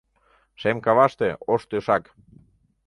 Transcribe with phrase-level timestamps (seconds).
[0.59, 2.03] Шем каваште— ош тӧшак.